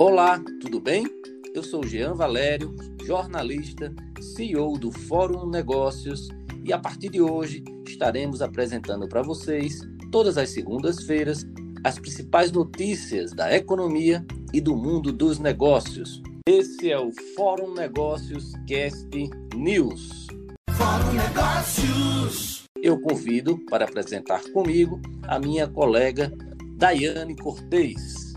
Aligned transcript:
Olá, 0.00 0.40
tudo 0.60 0.78
bem? 0.78 1.04
Eu 1.52 1.60
sou 1.60 1.84
Jean 1.84 2.14
Valério, 2.14 2.72
jornalista, 3.04 3.92
CEO 4.20 4.78
do 4.78 4.92
Fórum 4.92 5.50
Negócios 5.50 6.28
e 6.64 6.72
a 6.72 6.78
partir 6.78 7.08
de 7.08 7.20
hoje 7.20 7.64
estaremos 7.84 8.40
apresentando 8.40 9.08
para 9.08 9.22
vocês, 9.22 9.80
todas 10.12 10.38
as 10.38 10.50
segundas-feiras, 10.50 11.44
as 11.82 11.98
principais 11.98 12.52
notícias 12.52 13.32
da 13.32 13.52
economia 13.52 14.24
e 14.54 14.60
do 14.60 14.76
mundo 14.76 15.12
dos 15.12 15.40
negócios. 15.40 16.22
Esse 16.48 16.92
é 16.92 16.98
o 16.98 17.10
Fórum 17.34 17.74
Negócios 17.74 18.52
Cast 18.68 19.10
News. 19.56 20.28
Fórum 20.74 21.12
Negócios. 21.12 22.62
Eu 22.80 23.00
convido 23.00 23.58
para 23.68 23.84
apresentar 23.84 24.44
comigo 24.52 25.00
a 25.24 25.40
minha 25.40 25.66
colega 25.66 26.32
Daiane 26.76 27.34
Cortez. 27.34 28.27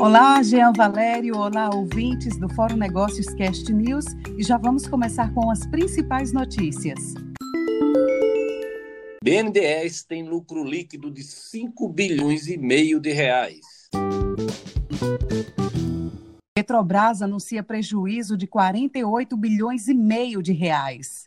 Olá, 0.00 0.42
Jean 0.42 0.72
Valério, 0.72 1.36
olá, 1.36 1.70
ouvintes 1.74 2.38
do 2.38 2.48
Fórum 2.54 2.76
Negócios 2.76 3.26
Cast 3.34 3.72
News, 3.72 4.04
e 4.36 4.42
já 4.42 4.56
vamos 4.56 4.86
começar 4.86 5.32
com 5.34 5.50
as 5.50 5.66
principais 5.66 6.32
notícias. 6.32 6.98
BNDES 9.22 10.04
tem 10.04 10.28
lucro 10.28 10.64
líquido 10.64 11.10
de 11.10 11.22
5 11.22 11.88
bilhões 11.88 12.46
e 12.46 12.56
meio 12.56 13.00
de 13.00 13.10
reais. 13.10 13.60
Petrobras 16.54 17.22
anuncia 17.22 17.62
prejuízo 17.62 18.36
de 18.36 18.46
48 18.46 19.36
bilhões 19.36 19.88
e 19.88 19.94
meio 19.94 20.42
de 20.42 20.52
reais. 20.52 21.26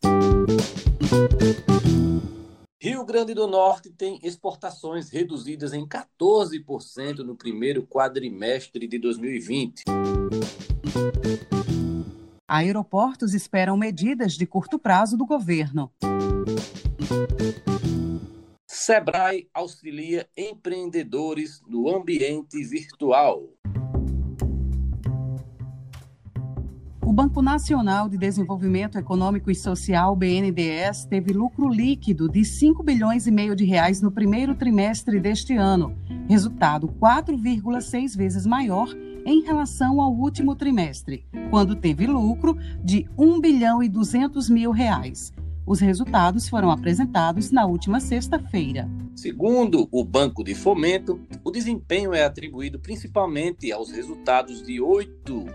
Rio 2.84 3.06
Grande 3.06 3.36
do 3.36 3.46
Norte 3.46 3.92
tem 3.92 4.20
exportações 4.24 5.12
reduzidas 5.12 5.72
em 5.72 5.88
14% 5.88 7.20
no 7.20 7.36
primeiro 7.36 7.86
quadrimestre 7.86 8.88
de 8.88 8.98
2020. 8.98 9.84
Aeroportos 12.48 13.36
esperam 13.36 13.78
medidas 13.78 14.34
de 14.34 14.48
curto 14.48 14.80
prazo 14.80 15.16
do 15.16 15.28
governo. 15.28 15.92
Sebrae 18.68 19.48
auxilia 19.54 20.28
empreendedores 20.36 21.62
no 21.68 21.88
ambiente 21.88 22.64
virtual. 22.64 23.48
O 27.12 27.14
Banco 27.14 27.42
Nacional 27.42 28.08
de 28.08 28.18
Desenvolvimento 28.18 28.98
Econômico 28.98 29.52
e 29.52 29.54
Social, 29.54 30.16
BNDES, 30.16 31.04
teve 31.10 31.34
lucro 31.34 31.68
líquido 31.68 32.30
de 32.30 32.46
5 32.46 32.82
bilhões 32.82 33.28
e 33.28 33.32
meio 33.32 33.54
de 33.54 33.66
reais 33.66 34.02
no 34.02 34.10
primeiro 34.10 34.56
trimestre 34.56 35.20
deste 35.20 35.54
ano, 35.54 35.94
resultado 36.30 36.88
4,6 36.88 38.16
vezes 38.16 38.46
maior 38.46 38.88
em 39.26 39.42
relação 39.42 40.00
ao 40.00 40.14
último 40.14 40.56
trimestre, 40.56 41.26
quando 41.50 41.76
teve 41.76 42.08
lucro 42.08 42.58
de 42.82 43.06
1 43.18 43.42
bilhão 43.42 43.84
e 43.84 43.90
200 43.90 44.50
mil 44.50 44.72
reais. 44.72 45.34
Os 45.72 45.80
resultados 45.80 46.50
foram 46.50 46.70
apresentados 46.70 47.50
na 47.50 47.66
última 47.66 48.02
sexta-feira. 48.02 48.90
Segundo 49.16 49.88
o 49.90 50.04
Banco 50.04 50.44
de 50.44 50.54
Fomento, 50.54 51.18
o 51.46 51.50
desempenho 51.50 52.14
é 52.14 52.26
atribuído 52.26 52.78
principalmente 52.78 53.72
aos 53.72 53.90
resultados 53.90 54.62
de 54.62 54.82
8 54.82 55.46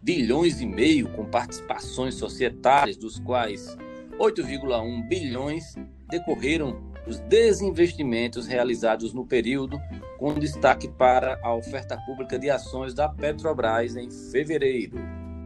bilhões 0.00 0.62
e 0.62 0.66
meio 0.66 1.10
com 1.10 1.26
participações 1.26 2.14
societárias, 2.14 2.96
dos 2.96 3.18
quais 3.18 3.76
8,1 4.18 5.06
bilhões 5.06 5.74
decorreram 6.08 6.80
dos 7.06 7.20
desinvestimentos 7.20 8.46
realizados 8.46 9.12
no 9.12 9.26
período, 9.26 9.78
com 10.18 10.32
destaque 10.32 10.88
para 10.88 11.38
a 11.44 11.54
oferta 11.54 11.94
pública 12.06 12.38
de 12.38 12.48
ações 12.48 12.94
da 12.94 13.06
Petrobras 13.06 13.96
em 13.96 14.10
fevereiro. 14.10 14.96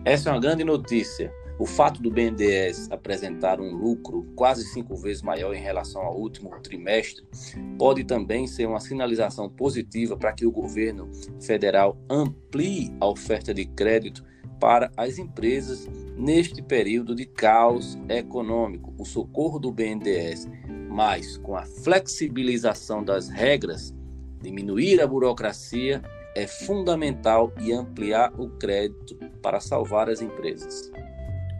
Essa 0.04 0.30
é 0.30 0.32
uma 0.32 0.40
grande 0.40 0.62
notícia. 0.62 1.32
O 1.62 1.64
fato 1.64 2.02
do 2.02 2.10
BNDES 2.10 2.90
apresentar 2.90 3.60
um 3.60 3.72
lucro 3.72 4.26
quase 4.34 4.64
cinco 4.64 4.96
vezes 4.96 5.22
maior 5.22 5.54
em 5.54 5.60
relação 5.60 6.02
ao 6.02 6.18
último 6.18 6.50
trimestre 6.60 7.24
pode 7.78 8.02
também 8.02 8.48
ser 8.48 8.66
uma 8.66 8.80
sinalização 8.80 9.48
positiva 9.48 10.16
para 10.16 10.32
que 10.32 10.44
o 10.44 10.50
governo 10.50 11.08
federal 11.40 11.96
amplie 12.10 12.92
a 13.00 13.06
oferta 13.06 13.54
de 13.54 13.64
crédito 13.64 14.24
para 14.58 14.90
as 14.96 15.18
empresas 15.18 15.88
neste 16.16 16.60
período 16.60 17.14
de 17.14 17.26
caos 17.26 17.96
econômico. 18.08 18.92
O 18.98 19.04
socorro 19.04 19.60
do 19.60 19.70
BNDES, 19.70 20.48
mas 20.90 21.36
com 21.36 21.54
a 21.54 21.64
flexibilização 21.64 23.04
das 23.04 23.28
regras, 23.28 23.94
diminuir 24.42 25.00
a 25.00 25.06
burocracia, 25.06 26.02
é 26.34 26.44
fundamental 26.44 27.52
e 27.60 27.72
ampliar 27.72 28.32
o 28.36 28.48
crédito 28.50 29.16
para 29.40 29.60
salvar 29.60 30.10
as 30.10 30.20
empresas. 30.20 30.90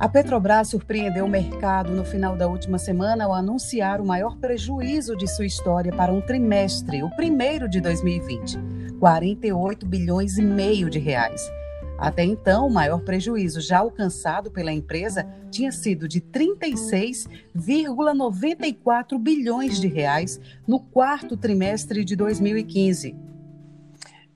A 0.03 0.09
Petrobras 0.09 0.67
surpreendeu 0.67 1.27
o 1.27 1.29
mercado 1.29 1.93
no 1.93 2.05
final 2.05 2.37
da 2.37 2.49
última 2.49 2.77
semana 2.77 3.25
ao 3.25 3.33
anunciar 3.33 4.01
o 4.01 4.05
maior 4.05 4.37
prejuízo 4.37 5.15
de 5.15 5.29
sua 5.29 5.47
história 5.47 5.93
para 5.93 6.13
um 6.13 6.21
trimestre, 6.21 7.05
o 7.05 7.11
primeiro 7.11 7.69
de 7.69 7.81
2020, 7.81 8.59
48 8.99 9.87
bilhões 9.87 10.39
e 10.39 10.43
meio 10.43 10.91
de 10.91 10.99
reais. 10.99 11.41
Até 11.97 12.25
então, 12.25 12.67
o 12.67 12.73
maior 12.73 13.03
prejuízo 13.03 13.61
já 13.61 13.79
alcançado 13.79 14.51
pela 14.51 14.73
empresa 14.73 15.25
tinha 15.53 15.71
sido 15.71 16.09
de 16.09 16.21
36,94 16.21 19.17
bilhões 19.21 19.81
de 19.81 19.87
reais 19.87 20.41
no 20.67 20.81
quarto 20.81 21.37
trimestre 21.37 22.05
de 22.05 22.17
2015. 22.17 23.15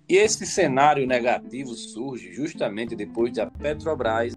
E 0.09 0.15
esse 0.15 0.47
cenário 0.47 1.05
negativo 1.09 1.75
surge 1.75 2.33
justamente 2.33 2.95
depois 2.95 3.33
de 3.33 3.41
a 3.41 3.51
Petrobras 3.51 4.33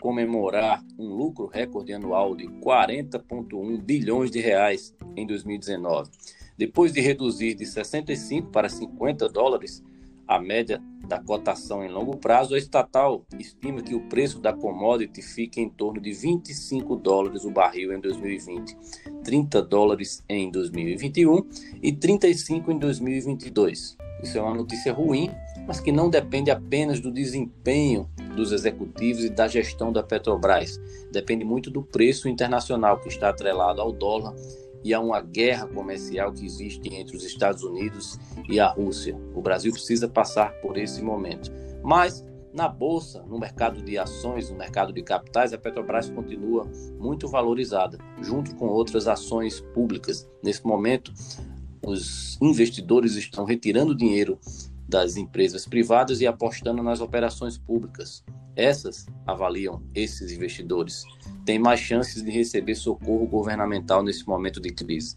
comemorar 0.00 0.84
um 0.98 1.08
lucro 1.08 1.46
recorde 1.46 1.92
anual 1.92 2.34
de 2.34 2.46
40,1 2.46 3.80
bilhões 3.80 4.30
de 4.30 4.40
reais 4.40 4.94
em 5.16 5.26
2019. 5.26 6.10
Depois 6.56 6.92
de 6.92 7.00
reduzir 7.00 7.54
de 7.54 7.64
65 7.64 8.50
para 8.50 8.68
50 8.68 9.28
dólares 9.28 9.82
a 10.26 10.38
média 10.38 10.82
da 11.06 11.18
cotação 11.18 11.82
em 11.82 11.88
longo 11.88 12.18
prazo, 12.18 12.54
a 12.54 12.58
estatal 12.58 13.24
estima 13.38 13.80
que 13.80 13.94
o 13.94 14.08
preço 14.08 14.38
da 14.38 14.52
commodity 14.52 15.22
fique 15.22 15.58
em 15.58 15.70
torno 15.70 15.98
de 16.00 16.12
25 16.12 16.96
dólares 16.96 17.44
o 17.44 17.50
barril 17.50 17.94
em 17.94 18.00
2020, 18.00 18.76
30 19.24 19.62
dólares 19.62 20.22
em 20.28 20.50
2021 20.50 21.46
e 21.82 21.92
35 21.92 22.70
em 22.70 22.78
2022. 22.78 23.96
Isso 24.22 24.36
é 24.36 24.42
uma 24.42 24.54
notícia 24.54 24.92
ruim, 24.92 25.30
mas 25.66 25.80
que 25.80 25.90
não 25.90 26.10
depende 26.10 26.50
apenas 26.50 27.00
do 27.00 27.10
desempenho 27.10 28.06
dos 28.38 28.52
executivos 28.52 29.24
e 29.24 29.28
da 29.28 29.48
gestão 29.48 29.92
da 29.92 30.02
Petrobras. 30.02 30.80
Depende 31.10 31.44
muito 31.44 31.70
do 31.70 31.82
preço 31.82 32.28
internacional 32.28 32.98
que 33.00 33.08
está 33.08 33.28
atrelado 33.28 33.80
ao 33.80 33.92
dólar 33.92 34.34
e 34.84 34.94
a 34.94 35.00
uma 35.00 35.20
guerra 35.20 35.66
comercial 35.66 36.32
que 36.32 36.46
existe 36.46 36.94
entre 36.94 37.16
os 37.16 37.24
Estados 37.24 37.64
Unidos 37.64 38.16
e 38.48 38.60
a 38.60 38.68
Rússia. 38.68 39.16
O 39.34 39.42
Brasil 39.42 39.72
precisa 39.72 40.08
passar 40.08 40.52
por 40.60 40.78
esse 40.78 41.02
momento. 41.02 41.50
Mas 41.82 42.24
na 42.54 42.68
bolsa, 42.68 43.22
no 43.24 43.38
mercado 43.38 43.82
de 43.82 43.98
ações, 43.98 44.50
no 44.50 44.56
mercado 44.56 44.92
de 44.92 45.02
capitais, 45.02 45.52
a 45.52 45.58
Petrobras 45.58 46.08
continua 46.08 46.70
muito 46.98 47.28
valorizada, 47.28 47.98
junto 48.22 48.54
com 48.54 48.66
outras 48.66 49.06
ações 49.08 49.60
públicas. 49.60 50.28
Nesse 50.42 50.64
momento, 50.64 51.12
os 51.84 52.38
investidores 52.40 53.16
estão 53.16 53.44
retirando 53.44 53.96
dinheiro 53.96 54.38
das 54.88 55.16
empresas 55.16 55.66
privadas 55.66 56.20
e 56.20 56.26
apostando 56.26 56.82
nas 56.82 57.00
operações 57.00 57.58
públicas. 57.58 58.24
Essas 58.56 59.06
avaliam 59.26 59.82
esses 59.94 60.32
investidores. 60.32 61.04
Têm 61.44 61.58
mais 61.58 61.78
chances 61.78 62.22
de 62.22 62.30
receber 62.30 62.74
socorro 62.74 63.26
governamental 63.26 64.02
nesse 64.02 64.26
momento 64.26 64.60
de 64.60 64.70
crise. 64.70 65.16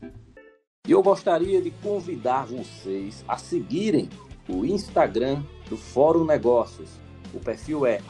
E 0.88 0.92
eu 0.92 1.02
gostaria 1.02 1.62
de 1.62 1.72
convidar 1.72 2.46
vocês 2.46 3.24
a 3.28 3.38
seguirem 3.38 4.10
o 4.48 4.66
Instagram 4.66 5.44
do 5.70 5.78
Fórum 5.78 6.26
Negócios. 6.26 6.90
O 7.34 7.40
perfil 7.40 7.86
é 7.86 8.02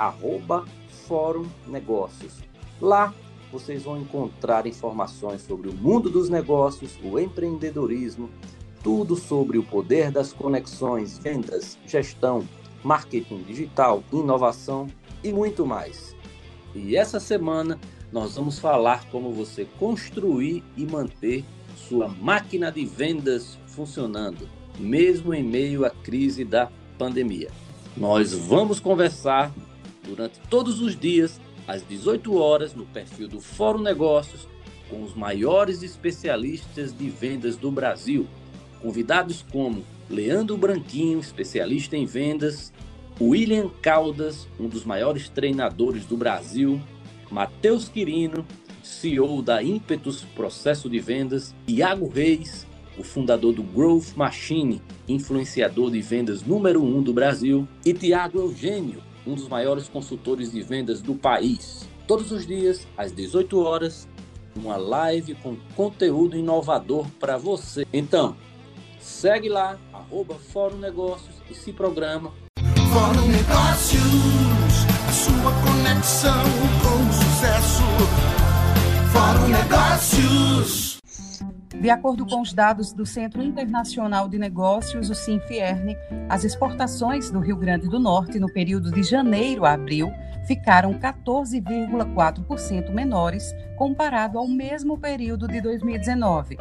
Fórum 1.08 1.46
Negócios. 1.68 2.40
Lá 2.82 3.14
vocês 3.52 3.84
vão 3.84 4.00
encontrar 4.00 4.66
informações 4.66 5.42
sobre 5.42 5.70
o 5.70 5.74
mundo 5.74 6.10
dos 6.10 6.30
negócios, 6.30 6.98
o 7.04 7.20
empreendedorismo, 7.20 8.30
tudo 8.84 9.16
sobre 9.16 9.58
o 9.58 9.64
poder 9.64 10.12
das 10.12 10.34
conexões, 10.34 11.18
vendas, 11.18 11.78
gestão, 11.86 12.48
marketing 12.84 13.44
digital, 13.44 14.04
inovação 14.12 14.88
e 15.24 15.32
muito 15.32 15.66
mais. 15.66 16.16
E 16.74 16.96
essa 16.96 17.20
semana 17.20 17.80
nós 18.12 18.36
vamos 18.36 18.60
falar 18.60 19.10
como 19.10 19.32
você 19.32 19.66
construir 19.80 20.64
e 20.76 20.86
manter 20.86 21.46
sua 21.76 22.08
máquina 22.08 22.72
de 22.72 22.86
vendas 22.86 23.58
funcionando, 23.68 24.48
mesmo 24.78 25.34
em 25.34 25.44
meio 25.44 25.86
à 25.86 25.90
crise 25.90 26.44
da 26.44 26.70
pandemia. 26.98 27.50
Nós 27.96 28.34
vamos 28.34 28.80
conversar 28.80 29.54
durante 30.04 30.40
todos 30.50 30.82
os 30.82 30.98
dias 30.98 31.40
às 31.68 31.86
18 31.88 32.36
horas 32.36 32.74
no 32.74 32.86
perfil 32.86 33.28
do 33.28 33.40
Fórum 33.40 33.82
Negócios 33.82 34.48
com 34.90 35.04
os 35.04 35.14
maiores 35.14 35.84
especialistas 35.84 36.96
de 36.96 37.10
vendas 37.10 37.56
do 37.56 37.72
Brasil. 37.72 38.28
Convidados 38.82 39.46
como 39.52 39.84
Leandro 40.10 40.58
Branquinho, 40.58 41.20
especialista 41.20 41.96
em 41.96 42.06
vendas, 42.06 42.74
William 43.20 43.70
Caldas, 43.82 44.48
um 44.60 44.68
dos 44.68 44.84
maiores 44.84 45.30
treinadores 45.30 46.06
do 46.06 46.18
Brasil, 46.18 46.82
Matheus 47.30 47.88
Quirino, 47.88 48.46
CEO 48.82 49.42
da 49.42 49.62
Impetus 49.62 50.24
Processo 50.36 50.90
de 50.90 51.00
Vendas, 51.00 51.56
Iago 51.68 52.10
Reis, 52.10 52.66
o 52.98 53.04
fundador 53.04 53.54
do 53.54 53.64
Growth 53.64 54.16
Machine, 54.16 54.82
influenciador 55.08 55.92
de 55.92 56.02
vendas 56.02 56.44
número 56.44 56.84
um 56.84 57.02
do 57.02 57.14
Brasil, 57.14 57.68
e 57.86 57.94
Tiago 57.94 58.40
Eugênio, 58.40 59.02
um 59.26 59.36
dos 59.36 59.48
maiores 59.48 59.88
consultores 59.88 60.52
de 60.52 60.62
vendas 60.62 61.02
do 61.02 61.16
país. 61.16 61.88
Todos 62.08 62.32
os 62.32 62.46
dias, 62.46 62.88
às 62.98 63.12
18 63.12 63.60
horas, 63.60 64.08
uma 64.56 64.76
live 64.76 65.36
com 65.36 65.56
conteúdo 65.76 66.36
inovador 66.36 67.08
para 67.20 67.38
você. 67.38 67.86
Então, 67.94 68.36
segue 69.02 69.50
lá, 69.50 69.78
arroba 69.92 70.36
Fórum 70.36 70.78
Negócios 70.78 71.36
e 71.50 71.54
se 71.54 71.74
programa. 71.74 72.32
Fórum 72.94 73.28
Negócios, 73.28 74.86
a 75.08 75.12
sua 75.12 75.52
conexão 75.64 76.44
com 76.82 77.10
o 77.10 77.14
sucesso. 77.14 77.84
Fórum 79.12 79.48
Negócios. 79.48 81.00
De 81.82 81.90
acordo 81.90 82.26
com 82.28 82.42
os 82.42 82.54
dados 82.54 82.94
do 82.94 83.06
Centro 83.08 83.42
Internacional 83.42 84.30
de 84.30 84.38
Negócios, 84.38 85.10
o 85.10 85.16
Sinfierne, 85.16 85.98
as 86.30 86.44
exportações 86.44 87.32
do 87.32 87.40
Rio 87.40 87.58
Grande 87.58 87.90
do 87.90 88.00
Norte 88.00 88.40
no 88.40 88.54
período 88.54 88.92
de 88.92 89.02
janeiro 89.02 89.66
a 89.66 89.74
abril 89.74 90.12
ficaram 90.46 90.94
14,4% 90.94 92.92
menores 92.92 93.52
comparado 93.78 94.38
ao 94.38 94.48
mesmo 94.48 94.96
período 95.00 95.48
de 95.48 95.60
2019. 95.60 96.58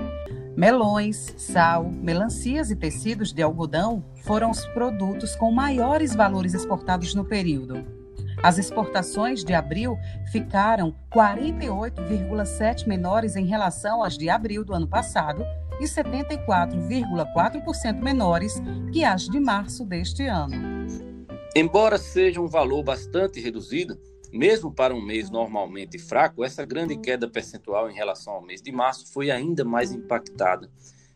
Melões, 0.57 1.35
sal, 1.37 1.91
melancias 1.91 2.71
e 2.71 2.77
tecidos 2.77 3.33
de 3.33 3.43
algodão 3.43 4.05
foram 4.25 4.51
os 4.51 4.65
produtos 4.67 5.35
com 5.37 5.53
maiores 5.53 6.15
valores 6.15 6.55
exportados 6.55 7.15
no 7.15 7.25
período. 7.25 7.85
As 8.43 8.59
exportações 8.59 9.45
de 9.45 9.55
abril 9.55 9.97
ficaram 10.33 10.93
48,7 11.15 12.87
menores 12.87 13.37
em 13.37 13.45
relação 13.45 14.03
às 14.03 14.19
de 14.19 14.31
abril 14.31 14.65
do 14.65 14.75
ano 14.75 14.89
passado 14.89 15.45
e 15.79 15.85
74,4% 15.85 18.03
menores 18.03 18.61
que 18.93 19.05
as 19.05 19.29
de 19.29 19.39
março 19.39 19.85
deste 19.85 20.27
ano. 20.27 20.81
Embora 21.55 21.99
seja 21.99 22.41
um 22.41 22.47
valor 22.47 22.83
bastante 22.83 23.39
reduzido, 23.41 23.99
mesmo 24.33 24.73
para 24.73 24.95
um 24.95 25.01
mês 25.01 25.31
normalmente 25.31 25.99
fraco, 25.99 26.45
essa 26.45 26.65
grande 26.65 26.97
queda 26.97 27.29
percentual 27.29 27.91
em 27.91 27.95
relação 27.95 28.35
ao 28.35 28.43
mês 28.43 28.63
de 28.63 28.71
março 28.71 29.13
foi 29.13 29.31
ainda 29.31 29.65
mais 29.65 29.93
impactada 29.93 30.71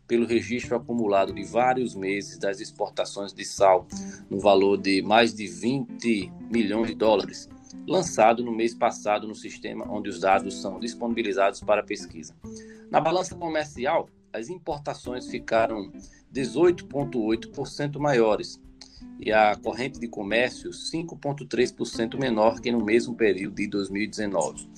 pelo 0.07 0.25
registro 0.25 0.75
acumulado 0.75 1.33
de 1.33 1.43
vários 1.43 1.95
meses 1.95 2.37
das 2.37 2.59
exportações 2.59 3.33
de 3.33 3.43
sal, 3.43 3.87
no 4.29 4.39
valor 4.39 4.77
de 4.77 5.01
mais 5.01 5.33
de 5.33 5.47
20 5.47 6.31
milhões 6.51 6.89
de 6.89 6.95
dólares, 6.95 7.49
lançado 7.87 8.43
no 8.43 8.51
mês 8.51 8.73
passado 8.73 9.27
no 9.27 9.35
sistema 9.35 9.85
onde 9.89 10.09
os 10.09 10.19
dados 10.19 10.61
são 10.61 10.79
disponibilizados 10.79 11.61
para 11.61 11.83
pesquisa. 11.83 12.35
Na 12.91 12.99
balança 12.99 13.35
comercial, 13.35 14.07
as 14.31 14.49
importações 14.49 15.27
ficaram 15.27 15.91
18,8% 16.33 17.97
maiores, 17.97 18.61
e 19.19 19.31
a 19.31 19.55
corrente 19.55 19.99
de 19.99 20.07
comércio 20.07 20.71
5,3% 20.71 22.19
menor 22.19 22.59
que 22.59 22.71
no 22.71 22.83
mesmo 22.83 23.15
período 23.15 23.55
de 23.55 23.67
2019. 23.67 24.69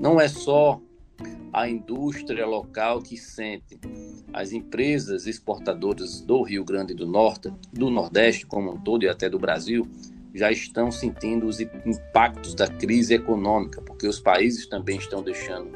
Não 0.00 0.20
é 0.20 0.28
só 0.28 0.80
a 1.52 1.68
indústria 1.68 2.44
local 2.44 3.00
que 3.00 3.16
sente. 3.16 3.78
As 4.32 4.52
empresas 4.52 5.26
exportadoras 5.26 6.20
do 6.20 6.42
Rio 6.42 6.64
Grande 6.64 6.94
do 6.94 7.06
Norte, 7.06 7.52
do 7.72 7.90
Nordeste 7.90 8.46
como 8.46 8.72
um 8.72 8.80
todo 8.80 9.04
e 9.04 9.08
até 9.08 9.28
do 9.28 9.38
Brasil, 9.38 9.88
já 10.34 10.50
estão 10.50 10.90
sentindo 10.90 11.46
os 11.46 11.60
impactos 11.60 12.54
da 12.54 12.66
crise 12.66 13.14
econômica, 13.14 13.80
porque 13.82 14.08
os 14.08 14.18
países 14.18 14.66
também 14.66 14.98
estão 14.98 15.22
deixando 15.22 15.70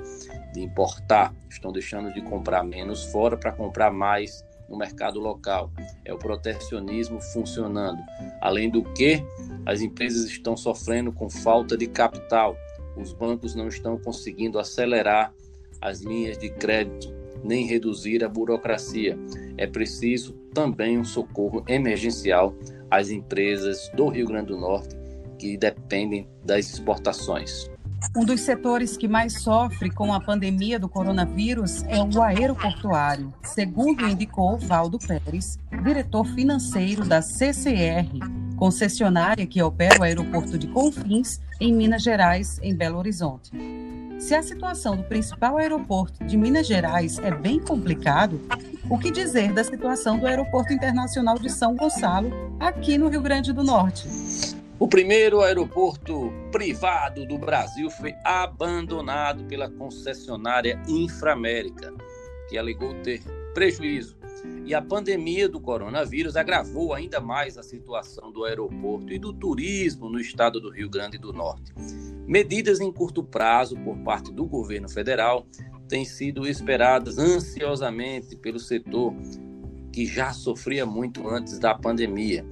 de 0.53 0.61
importar, 0.61 1.33
estão 1.49 1.71
deixando 1.71 2.13
de 2.13 2.21
comprar 2.23 2.65
menos 2.65 3.05
fora 3.05 3.37
para 3.37 3.53
comprar 3.53 3.93
mais 3.93 4.45
no 4.69 4.77
mercado 4.77 5.19
local. 5.19 5.73
É 6.05 6.13
o 6.13 6.19
protecionismo 6.19 7.21
funcionando. 7.21 8.03
Além 8.41 8.71
do 8.71 8.83
que, 8.93 9.23
as 9.65 9.81
empresas 9.81 10.25
estão 10.25 10.57
sofrendo 10.57 11.13
com 11.13 11.29
falta 11.29 11.77
de 11.77 11.87
capital. 11.87 12.57
Os 12.97 13.13
bancos 13.13 13.55
não 13.55 13.69
estão 13.69 13.97
conseguindo 13.99 14.59
acelerar 14.59 15.33
as 15.81 16.01
linhas 16.01 16.37
de 16.37 16.51
crédito 16.51 17.19
nem 17.43 17.67
reduzir 17.67 18.25
a 18.25 18.29
burocracia. 18.29 19.19
É 19.57 19.67
preciso 19.67 20.35
também 20.53 20.99
um 20.99 21.05
socorro 21.05 21.65
emergencial 21.69 22.55
às 22.91 23.11
empresas 23.11 23.91
do 23.95 24.09
Rio 24.09 24.27
Grande 24.27 24.49
do 24.49 24.59
Norte 24.59 24.97
que 25.39 25.57
dependem 25.57 26.29
das 26.45 26.71
exportações. 26.71 27.71
Um 28.17 28.25
dos 28.25 28.41
setores 28.41 28.97
que 28.97 29.09
mais 29.09 29.43
sofre 29.43 29.91
com 29.91 30.13
a 30.13 30.21
pandemia 30.21 30.79
do 30.79 30.89
coronavírus 30.89 31.85
é 31.85 32.03
o 32.03 32.23
aeroportuário, 32.23 33.33
segundo 33.43 34.07
indicou 34.07 34.57
Valdo 34.59 34.99
Pérez, 34.99 35.59
diretor 35.83 36.25
financeiro 36.27 37.05
da 37.05 37.21
CCR, 37.21 38.09
concessionária 38.57 39.47
que 39.47 39.63
opera 39.63 40.01
o 40.01 40.03
aeroporto 40.03 40.59
de 40.59 40.67
Confins, 40.69 41.41
em 41.61 41.73
Minas 41.73 42.03
Gerais, 42.03 42.59
em 42.63 42.75
Belo 42.75 42.99
Horizonte. 42.99 43.51
Se 44.19 44.35
a 44.35 44.43
situação 44.43 44.97
do 44.97 45.05
principal 45.05 45.59
aeroporto 45.59 46.25
de 46.25 46.37
Minas 46.37 46.67
Gerais 46.67 47.19
é 47.19 47.31
bem 47.31 47.61
complicado, 47.61 48.41
o 48.91 48.99
que 48.99 49.13
dizer 49.13 49.53
da 49.53 49.63
situação 49.63 50.19
do 50.19 50.27
Aeroporto 50.27 50.73
Internacional 50.73 51.39
de 51.39 51.51
São 51.51 51.77
Gonçalo, 51.77 52.57
aqui 52.59 52.99
no 52.99 53.09
Rio 53.09 53.23
Grande 53.23 53.53
do 53.53 53.63
Norte? 53.63 54.09
O 54.81 54.87
primeiro 54.87 55.41
aeroporto 55.41 56.33
privado 56.53 57.27
do 57.27 57.37
Brasil 57.37 57.91
foi 57.91 58.15
abandonado 58.25 59.43
pela 59.47 59.69
concessionária 59.69 60.81
Inframérica, 60.87 61.93
que 62.49 62.57
alegou 62.57 62.95
ter 63.03 63.21
prejuízo. 63.53 64.17
E 64.65 64.73
a 64.73 64.81
pandemia 64.81 65.49
do 65.49 65.61
coronavírus 65.61 66.37
agravou 66.37 66.95
ainda 66.95 67.21
mais 67.21 67.59
a 67.59 67.63
situação 67.65 68.31
do 68.31 68.45
aeroporto 68.45 69.13
e 69.13 69.19
do 69.19 69.33
turismo 69.33 70.09
no 70.09 70.21
estado 70.21 70.61
do 70.61 70.71
Rio 70.71 70.89
Grande 70.89 71.19
do 71.19 71.33
Norte. 71.33 71.73
Medidas 72.25 72.79
em 72.79 72.93
curto 72.93 73.25
prazo 73.25 73.77
por 73.79 73.99
parte 74.05 74.33
do 74.33 74.47
governo 74.47 74.89
federal 74.89 75.45
têm 75.89 76.05
sido 76.05 76.47
esperadas 76.47 77.19
ansiosamente 77.19 78.37
pelo 78.37 78.61
setor 78.61 79.13
que 79.93 80.07
já 80.07 80.33
sofria 80.33 80.87
muito 80.87 81.29
antes 81.29 81.59
da 81.59 81.75
pandemia. 81.75 82.47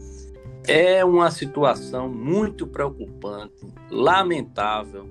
É 0.69 1.05
uma 1.05 1.31
situação 1.31 2.09
muito 2.09 2.67
preocupante, 2.67 3.73
lamentável 3.89 5.07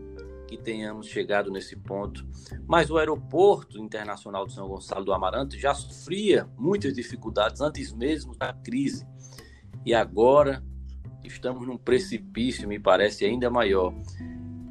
que 0.49 0.57
tenhamos 0.57 1.07
chegado 1.07 1.49
nesse 1.49 1.77
ponto, 1.77 2.27
mas 2.67 2.89
o 2.89 2.97
aeroporto 2.97 3.79
internacional 3.79 4.45
de 4.45 4.53
São 4.53 4.67
Gonçalo 4.67 5.05
do 5.05 5.13
Amarante 5.13 5.57
já 5.57 5.73
sofria 5.73 6.45
muitas 6.57 6.93
dificuldades 6.93 7.61
antes 7.61 7.93
mesmo 7.93 8.35
da 8.35 8.51
crise. 8.51 9.07
E 9.85 9.93
agora 9.93 10.61
estamos 11.23 11.65
num 11.65 11.77
precipício, 11.77 12.67
me 12.67 12.77
parece 12.77 13.23
ainda 13.23 13.49
maior. 13.49 13.93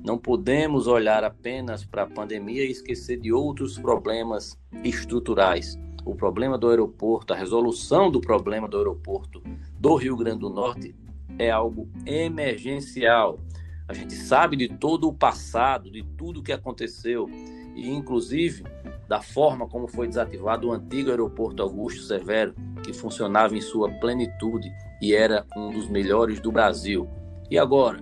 Não 0.04 0.18
podemos 0.18 0.86
olhar 0.86 1.24
apenas 1.24 1.82
para 1.82 2.02
a 2.02 2.10
pandemia 2.10 2.62
e 2.62 2.70
esquecer 2.70 3.18
de 3.18 3.32
outros 3.32 3.78
problemas 3.78 4.60
estruturais. 4.84 5.78
O 6.04 6.14
problema 6.14 6.58
do 6.58 6.68
aeroporto, 6.68 7.32
a 7.32 7.36
resolução 7.36 8.10
do 8.10 8.20
problema 8.20 8.68
do 8.68 8.76
aeroporto 8.76 9.42
do 9.78 9.94
Rio 9.96 10.16
Grande 10.16 10.40
do 10.40 10.50
Norte 10.50 10.94
é 11.38 11.50
algo 11.50 11.88
emergencial. 12.04 13.38
A 13.88 13.92
gente 13.92 14.14
sabe 14.14 14.56
de 14.56 14.68
todo 14.68 15.08
o 15.08 15.12
passado, 15.12 15.90
de 15.90 16.02
tudo 16.16 16.42
que 16.42 16.52
aconteceu 16.52 17.28
e 17.74 17.90
inclusive 17.90 18.64
da 19.08 19.20
forma 19.20 19.66
como 19.66 19.86
foi 19.86 20.06
desativado 20.06 20.68
o 20.68 20.72
antigo 20.72 21.10
aeroporto 21.10 21.62
Augusto 21.62 22.02
Severo, 22.02 22.54
que 22.82 22.92
funcionava 22.92 23.56
em 23.56 23.60
sua 23.60 23.90
plenitude 23.98 24.70
e 25.00 25.14
era 25.14 25.44
um 25.56 25.70
dos 25.70 25.88
melhores 25.88 26.40
do 26.40 26.50
Brasil. 26.50 27.08
E 27.50 27.58
agora, 27.58 27.98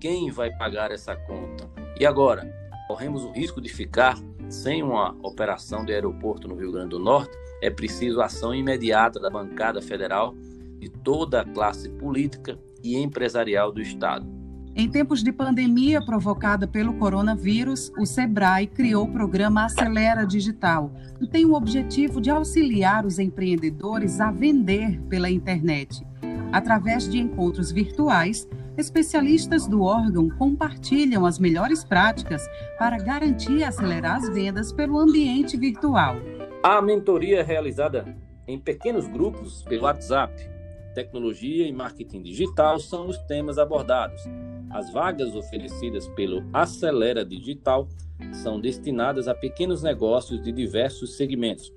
quem 0.00 0.30
vai 0.30 0.50
pagar 0.56 0.90
essa 0.90 1.16
conta? 1.16 1.68
E 1.98 2.06
agora, 2.06 2.48
corremos 2.86 3.24
o 3.24 3.32
risco 3.32 3.60
de 3.60 3.68
ficar 3.68 4.16
sem 4.48 4.82
uma 4.82 5.14
operação 5.22 5.84
de 5.84 5.92
aeroporto 5.92 6.48
no 6.48 6.56
Rio 6.56 6.72
Grande 6.72 6.90
do 6.90 6.98
Norte? 6.98 7.36
É 7.62 7.70
preciso 7.70 8.20
ação 8.20 8.54
imediata 8.54 9.20
da 9.20 9.30
bancada 9.30 9.80
federal 9.82 10.34
de 10.78 10.88
toda 10.88 11.40
a 11.40 11.44
classe 11.44 11.88
política 11.88 12.58
e 12.82 12.96
empresarial 12.96 13.72
do 13.72 13.80
Estado. 13.80 14.26
Em 14.74 14.88
tempos 14.88 15.24
de 15.24 15.32
pandemia 15.32 16.00
provocada 16.00 16.64
pelo 16.68 16.94
coronavírus, 16.94 17.90
o 17.98 18.06
Sebrae 18.06 18.68
criou 18.68 19.06
o 19.06 19.12
programa 19.12 19.64
Acelera 19.64 20.24
Digital, 20.24 20.92
que 21.18 21.26
tem 21.26 21.44
o 21.44 21.54
objetivo 21.54 22.20
de 22.20 22.30
auxiliar 22.30 23.04
os 23.04 23.18
empreendedores 23.18 24.20
a 24.20 24.30
vender 24.30 25.00
pela 25.08 25.28
internet. 25.28 26.06
Através 26.52 27.08
de 27.08 27.18
encontros 27.18 27.72
virtuais, 27.72 28.48
especialistas 28.78 29.66
do 29.66 29.82
órgão 29.82 30.30
compartilham 30.30 31.26
as 31.26 31.38
melhores 31.38 31.84
práticas 31.84 32.42
para 32.78 32.96
garantir 32.96 33.58
e 33.58 33.64
acelerar 33.64 34.16
as 34.16 34.28
vendas 34.28 34.72
pelo 34.72 34.98
ambiente 34.98 35.56
virtual. 35.56 36.16
A 36.62 36.80
mentoria 36.80 37.40
é 37.40 37.42
realizada 37.42 38.16
em 38.46 38.58
pequenos 38.58 39.06
grupos 39.06 39.62
pelo 39.64 39.82
WhatsApp 39.82 40.58
tecnologia 40.98 41.64
e 41.64 41.72
marketing 41.72 42.22
digital 42.22 42.80
são 42.80 43.06
os 43.06 43.16
temas 43.18 43.56
abordados. 43.56 44.20
As 44.68 44.92
vagas 44.92 45.32
oferecidas 45.36 46.08
pelo 46.08 46.44
Acelera 46.52 47.24
Digital 47.24 47.88
são 48.32 48.60
destinadas 48.60 49.28
a 49.28 49.34
pequenos 49.34 49.80
negócios 49.80 50.42
de 50.42 50.50
diversos 50.50 51.16
segmentos. 51.16 51.72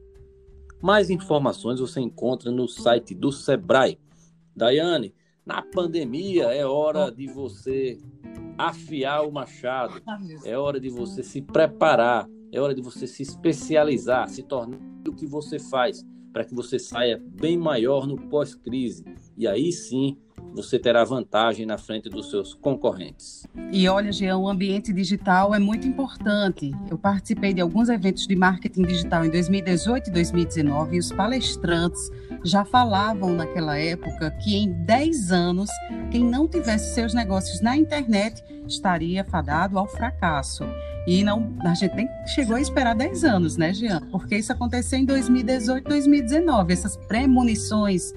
Mais 0.82 1.12
informações 1.12 1.80
você 1.80 2.02
encontra 2.02 2.50
no 2.50 2.68
site 2.68 3.14
do 3.14 3.32
Sebrae. 3.32 4.00
Daiane, 4.56 5.14
na 5.46 5.62
pandemia 5.62 6.46
é 6.54 6.66
hora 6.66 7.12
de 7.12 7.28
você 7.28 7.98
afiar 8.58 9.28
o 9.28 9.32
machado, 9.32 10.02
é 10.46 10.58
hora 10.58 10.80
de 10.80 10.90
você 10.90 11.24
se 11.24 11.42
preparar, 11.42 12.28
é 12.52 12.60
hora 12.60 12.76
de 12.76 12.82
você 12.82 13.08
se 13.08 13.24
especializar, 13.24 14.30
se 14.30 14.44
tornar 14.44 14.78
o 15.08 15.14
que 15.14 15.26
você 15.26 15.58
faz 15.58 16.06
para 16.32 16.46
que 16.46 16.54
você 16.54 16.80
saia 16.80 17.22
bem 17.40 17.58
maior 17.58 18.08
no 18.08 18.16
pós-crise. 18.30 19.04
E 19.38 19.48
aí 19.48 19.72
sim 19.72 20.18
você 20.54 20.78
terá 20.78 21.04
vantagem 21.04 21.66
na 21.66 21.78
frente 21.78 22.10
dos 22.10 22.30
seus 22.30 22.54
concorrentes. 22.54 23.46
E 23.72 23.88
olha, 23.88 24.12
Jean, 24.12 24.38
o 24.38 24.50
ambiente 24.50 24.92
digital 24.94 25.56
é 25.56 25.60
muito 25.60 25.88
importante. 25.88 26.72
Eu 26.90 26.98
participei 26.98 27.54
de 27.54 27.62
alguns 27.62 27.90
eventos 27.90 28.28
de 28.28 28.36
marketing 28.36 28.84
digital 28.84 29.26
em 29.26 29.30
2018 29.30 30.10
e 30.10 30.14
2019 30.14 30.96
e 30.96 31.00
os 31.00 31.12
palestrantes 31.12 32.10
já 32.44 32.66
falavam 32.66 33.34
naquela 33.34 33.78
época 33.78 34.32
que 34.32 34.56
em 34.56 34.72
10 34.72 35.32
anos, 35.32 35.70
quem 36.10 36.24
não 36.24 36.48
tivesse 36.48 36.94
seus 36.94 37.14
negócios 37.14 37.62
na 37.62 37.78
internet 37.78 38.44
estaria 38.68 39.24
fadado 39.24 39.78
ao 39.78 39.88
fracasso. 39.88 40.66
E 41.08 41.24
não, 41.24 41.56
a 41.62 41.74
gente 41.74 41.96
nem 41.96 42.08
chegou 42.28 42.56
a 42.56 42.62
esperar 42.62 42.96
10 42.96 43.24
anos, 43.24 43.58
né, 43.58 43.74
Jean? 43.74 44.02
Porque 44.12 44.36
isso 44.36 44.52
aconteceu 44.52 45.00
em 45.00 45.06
2018, 45.06 45.88
2019, 45.88 46.74
essas 46.74 46.96
premonições 46.96 48.14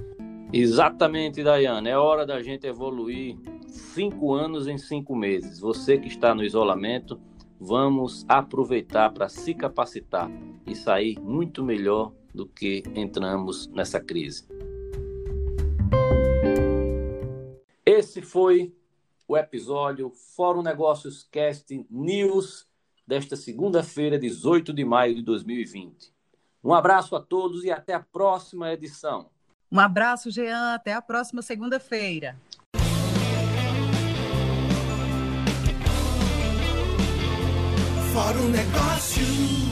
Exatamente, 0.56 1.42
Dayana. 1.42 1.88
É 1.88 1.99
hora 1.99 2.25
da 2.25 2.40
gente 2.40 2.64
evoluir 2.64 3.37
cinco 3.66 4.32
anos 4.32 4.68
em 4.68 4.78
cinco 4.78 5.16
meses. 5.16 5.58
Você 5.58 5.99
que 5.99 6.06
está 6.06 6.32
no 6.32 6.44
isolamento, 6.44 7.20
vamos 7.58 8.25
aproveitar 8.28 9.11
para 9.11 9.28
se 9.28 9.52
capacitar 9.52 10.30
e 10.64 10.76
sair 10.76 11.18
muito 11.18 11.64
melhor 11.64 12.12
do 12.32 12.46
que 12.46 12.84
entramos 12.94 13.66
nessa 13.66 13.99
crise. 13.99 14.46
Esse 17.84 18.23
foi 18.23 18.73
o 19.26 19.37
episódio 19.37 20.08
Fórum 20.37 20.62
Negócios 20.62 21.25
Cast 21.32 21.84
News 21.90 22.68
desta 23.04 23.34
segunda-feira, 23.34 24.16
18 24.16 24.73
de 24.73 24.84
maio 24.84 25.16
de 25.16 25.23
2020. 25.23 26.14
Um 26.62 26.73
abraço 26.73 27.16
a 27.16 27.20
todos 27.20 27.64
e 27.64 27.73
até 27.73 27.92
a 27.92 28.00
próxima 28.00 28.73
edição. 28.73 29.33
Um 29.75 29.81
abraço, 29.81 30.31
Jean. 30.31 30.73
Até 30.73 30.93
a 30.93 31.02
próxima 31.02 31.43
segunda-feira. 31.43 32.37
Fórum 38.12 38.49
Negócios. 38.50 39.63